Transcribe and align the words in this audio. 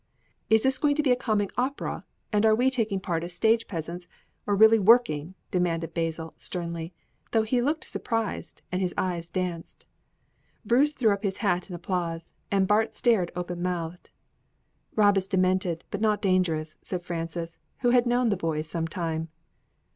"Is 0.49 0.63
this 0.63 0.79
going 0.79 0.95
to 0.95 1.03
be 1.03 1.11
a 1.11 1.15
comic 1.15 1.51
opera, 1.59 2.03
and 2.33 2.43
are 2.43 2.55
we 2.55 2.71
taking 2.71 2.99
part 2.99 3.23
as 3.23 3.33
stage 3.35 3.67
peasants, 3.67 4.07
or 4.47 4.55
really 4.55 4.79
working?" 4.79 5.35
demanded 5.51 5.93
Basil, 5.93 6.33
sternly, 6.37 6.91
though 7.29 7.43
he 7.43 7.61
looked 7.61 7.83
surprised, 7.83 8.63
and 8.71 8.81
his 8.81 8.95
eyes 8.97 9.29
danced. 9.29 9.85
Bruce 10.65 10.93
threw 10.93 11.11
up 11.11 11.21
his 11.21 11.37
hat 11.45 11.69
in 11.69 11.75
applause, 11.75 12.33
and 12.49 12.67
Bart 12.67 12.95
stared 12.95 13.31
open 13.35 13.61
mouthed. 13.61 14.09
"Rob 14.95 15.19
is 15.19 15.27
demented, 15.27 15.83
but 15.91 16.01
not 16.01 16.19
dangerous," 16.19 16.77
said 16.81 17.03
Frances, 17.03 17.59
who 17.81 17.91
had 17.91 18.07
known 18.07 18.29
the 18.29 18.35
boys 18.37 18.67
some 18.67 18.87
time. 18.87 19.29